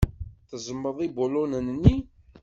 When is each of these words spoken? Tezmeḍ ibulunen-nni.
Tezmeḍ 0.49 0.97
ibulunen-nni. 1.07 1.95